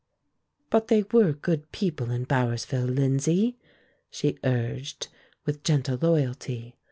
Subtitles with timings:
[0.71, 3.59] "But they were good people in Bowersville, Lindsay,"
[4.09, 5.09] she urged,
[5.45, 6.75] with gentle loyalty.